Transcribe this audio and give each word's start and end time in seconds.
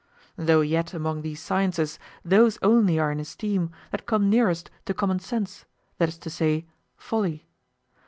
Though 0.35 0.61
yet 0.61 0.95
among 0.95 1.21
these 1.21 1.39
sciences 1.39 1.99
those 2.25 2.57
only 2.63 2.97
are 2.97 3.11
in 3.11 3.19
esteem 3.19 3.69
that 3.91 4.07
come 4.07 4.31
nearest 4.31 4.71
to 4.85 4.95
common 4.95 5.19
sense, 5.19 5.65
that 5.99 6.09
is 6.09 6.17
to 6.17 6.29
say, 6.31 6.65
folly. 6.97 7.45